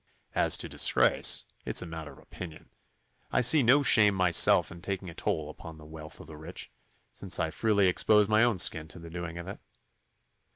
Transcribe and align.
As 0.33 0.57
to 0.57 0.67
disgrace, 0.67 1.45
it 1.63 1.75
is 1.75 1.83
a 1.83 1.85
matter 1.85 2.11
of 2.13 2.17
opinion. 2.17 2.71
I 3.31 3.41
see 3.41 3.61
no 3.61 3.83
shame 3.83 4.15
myself 4.15 4.71
in 4.71 4.81
taking 4.81 5.11
a 5.11 5.13
toll 5.13 5.47
upon 5.47 5.75
the 5.75 5.85
wealth 5.85 6.19
of 6.19 6.25
the 6.25 6.37
rich, 6.37 6.71
since 7.13 7.39
I 7.39 7.51
freely 7.51 7.87
expose 7.87 8.27
my 8.27 8.43
own 8.43 8.57
skin 8.57 8.87
in 8.95 9.03
the 9.03 9.11
doing 9.11 9.37
of 9.37 9.47
it. 9.47 9.59